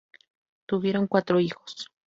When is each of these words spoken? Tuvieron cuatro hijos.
Tuvieron 0.65 1.05
cuatro 1.05 1.37
hijos. 1.39 1.85